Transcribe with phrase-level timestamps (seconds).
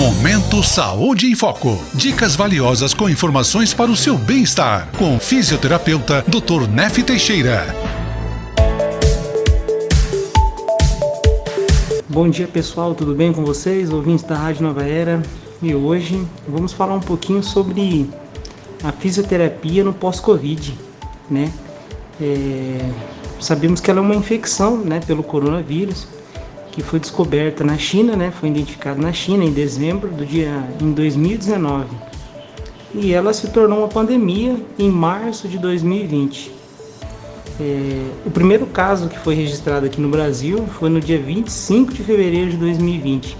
[0.00, 1.78] Momento Saúde em Foco.
[1.92, 4.90] Dicas valiosas com informações para o seu bem-estar.
[4.96, 6.66] Com o fisioterapeuta Dr.
[6.70, 7.66] Nef Teixeira.
[12.08, 13.92] Bom dia pessoal, tudo bem com vocês?
[13.92, 15.20] Ouvintes da Rádio Nova Era.
[15.60, 18.08] E hoje vamos falar um pouquinho sobre
[18.82, 20.78] a fisioterapia no pós-Covid,
[21.30, 21.52] né?
[22.18, 22.90] É,
[23.38, 26.08] sabemos que ela é uma infecção, né, pelo coronavírus
[26.82, 28.30] que foi descoberta na China, né?
[28.30, 31.86] Foi identificada na China em dezembro do dia em 2019.
[32.94, 36.52] E ela se tornou uma pandemia em março de 2020.
[37.60, 42.02] É, o primeiro caso que foi registrado aqui no Brasil foi no dia 25 de
[42.02, 43.36] fevereiro de 2020.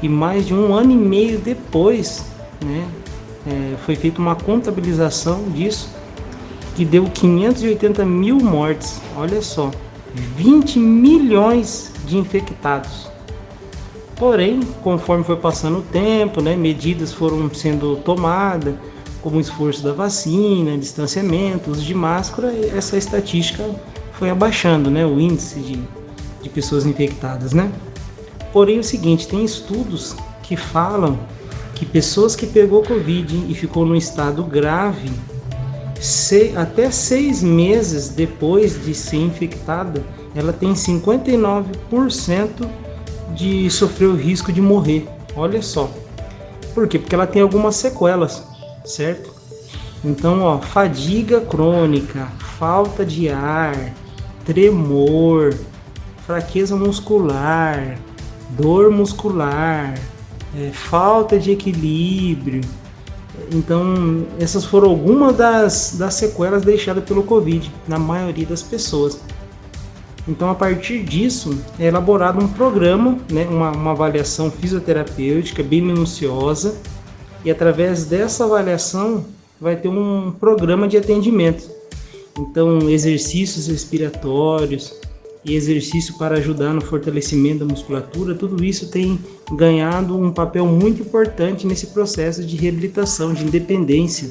[0.00, 2.24] E mais de um ano e meio depois,
[2.64, 2.86] né,
[3.46, 5.90] é, foi feita uma contabilização disso,
[6.76, 9.00] que deu 580 mil mortes.
[9.16, 9.70] Olha só,
[10.14, 13.10] 20 milhões de infectados.
[14.16, 18.74] Porém, conforme foi passando o tempo, né, medidas foram sendo tomadas,
[19.20, 23.68] como o esforço da vacina, distanciamento, uso de máscara, essa estatística
[24.12, 25.80] foi abaixando, né, o índice de,
[26.42, 27.70] de pessoas infectadas, né?
[28.52, 31.18] Porém, o seguinte, tem estudos que falam
[31.74, 35.10] que pessoas que pegou Covid e ficou no estado grave,
[36.02, 40.02] se, até seis meses depois de ser infectada,
[40.34, 42.68] ela tem 59%
[43.34, 45.06] de sofrer o risco de morrer.
[45.36, 45.88] Olha só.
[46.74, 46.98] Por quê?
[46.98, 48.42] Porque ela tem algumas sequelas,
[48.84, 49.32] certo?
[50.04, 52.26] Então, ó, fadiga crônica,
[52.58, 53.94] falta de ar,
[54.44, 55.54] tremor,
[56.26, 57.96] fraqueza muscular,
[58.50, 59.94] dor muscular,
[60.56, 62.62] é, falta de equilíbrio.
[63.52, 69.18] Então, essas foram algumas das, das sequelas deixadas pelo Covid na maioria das pessoas.
[70.28, 76.76] Então, a partir disso, é elaborado um programa, né, uma, uma avaliação fisioterapêutica bem minuciosa,
[77.44, 79.24] e através dessa avaliação
[79.60, 81.68] vai ter um programa de atendimento.
[82.38, 84.94] Então, exercícios respiratórios
[85.44, 89.18] e exercício para ajudar no fortalecimento da musculatura, tudo isso tem
[89.52, 94.30] ganhado um papel muito importante nesse processo de reabilitação, de independência,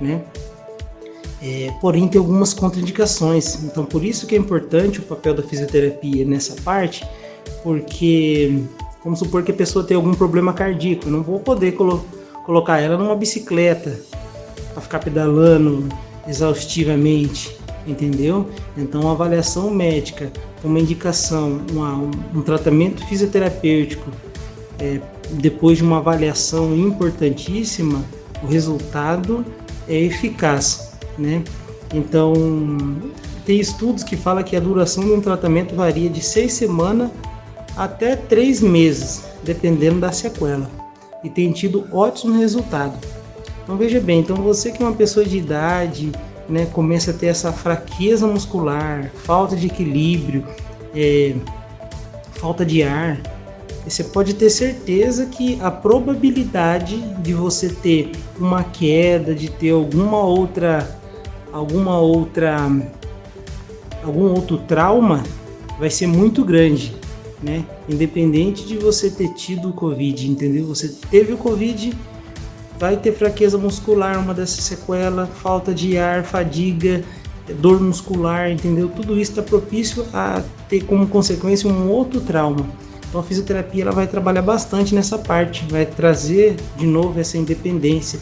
[0.00, 0.22] né?
[1.42, 3.64] É, porém, tem algumas contraindicações.
[3.64, 7.04] Então, por isso que é importante o papel da fisioterapia nessa parte,
[7.64, 8.62] porque
[9.02, 12.04] vamos supor que a pessoa tem algum problema cardíaco, eu não vou poder colo
[12.44, 14.00] colocar ela numa bicicleta
[14.72, 15.88] para ficar pedalando
[16.26, 17.56] exaustivamente,
[17.86, 18.48] entendeu?
[18.76, 20.30] Então, uma avaliação médica,
[20.62, 21.94] uma indicação, uma,
[22.34, 24.10] um, tratamento fisioterapêutico,
[24.78, 25.00] é,
[25.32, 28.04] depois de uma avaliação importantíssima,
[28.42, 29.44] o resultado
[29.88, 31.42] é eficaz né?
[31.92, 32.32] Então,
[33.44, 37.10] tem estudos que falam que a duração de um tratamento varia de seis semanas
[37.76, 40.70] até três meses, dependendo da sequela,
[41.22, 42.96] e tem tido ótimo resultado.
[43.62, 46.12] Então veja bem, então você que é uma pessoa de idade,
[46.48, 50.44] né, começa a ter essa fraqueza muscular, falta de equilíbrio,
[50.94, 51.34] é,
[52.34, 53.20] falta de ar,
[53.84, 60.22] você pode ter certeza que a probabilidade de você ter uma queda, de ter alguma
[60.22, 61.00] outra
[61.52, 62.70] alguma outra
[64.02, 65.22] algum outro trauma
[65.78, 66.94] vai ser muito grande,
[67.42, 67.64] né?
[67.88, 70.64] Independente de você ter tido o Covid, entendeu?
[70.66, 71.92] Você teve o Covid,
[72.82, 77.04] vai ter fraqueza muscular, uma dessas sequelas, falta de ar, fadiga,
[77.60, 78.88] dor muscular, entendeu?
[78.88, 82.66] Tudo isso está propício a ter como consequência um outro trauma.
[83.08, 88.18] Então a fisioterapia ela vai trabalhar bastante nessa parte, vai trazer de novo essa independência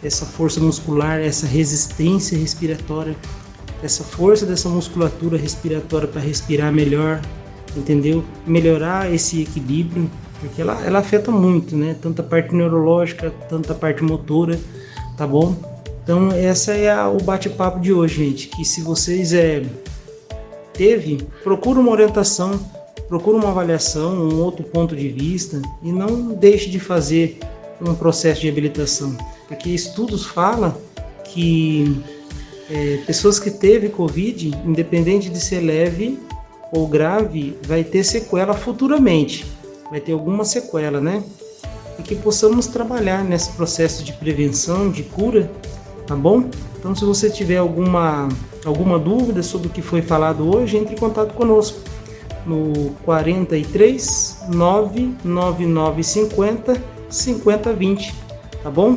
[0.00, 3.16] essa força muscular, essa resistência respiratória,
[3.82, 7.20] essa força dessa musculatura respiratória para respirar melhor,
[7.76, 8.22] entendeu?
[8.46, 10.08] Melhorar esse equilíbrio,
[10.40, 11.96] porque ela, ela afeta muito, né?
[12.00, 14.58] Tanto a parte neurológica, tanto a parte motora,
[15.16, 15.54] tá bom?
[16.02, 18.48] Então essa é a, o bate-papo de hoje, gente.
[18.48, 19.62] Que se vocês é,
[20.72, 22.60] teve, procura uma orientação,
[23.08, 27.38] procura uma avaliação, um outro ponto de vista e não deixe de fazer
[27.80, 29.16] um processo de reabilitação,
[29.48, 30.74] porque estudos falam
[31.24, 32.00] que
[32.70, 36.18] é, pessoas que teve Covid, independente de ser leve
[36.72, 39.44] ou grave, vai ter sequela futuramente,
[39.90, 41.24] vai ter alguma sequela, né?
[41.98, 45.50] E que possamos trabalhar nesse processo de prevenção, de cura,
[46.06, 46.44] tá bom?
[46.78, 48.28] Então, se você tiver alguma,
[48.64, 51.78] alguma dúvida sobre o que foi falado hoje, entre em contato conosco
[52.46, 56.76] no 43 99950
[57.08, 58.14] 5020,
[58.62, 58.94] tá bom?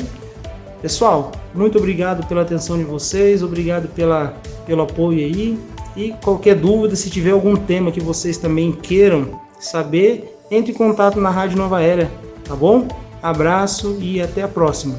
[0.82, 4.36] Pessoal, muito obrigado pela atenção de vocês, obrigado pela,
[4.66, 5.58] pelo apoio aí.
[5.96, 11.20] E qualquer dúvida, se tiver algum tema que vocês também queiram saber, entre em contato
[11.20, 12.10] na Rádio Nova Era,
[12.44, 12.88] tá bom?
[13.22, 14.96] Abraço e até a próxima.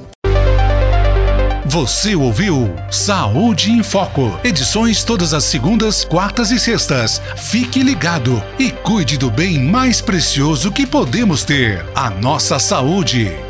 [1.66, 4.32] Você ouviu Saúde em Foco.
[4.42, 7.20] Edições todas as segundas, quartas e sextas.
[7.36, 13.47] Fique ligado e cuide do bem mais precioso que podemos ter: a nossa saúde.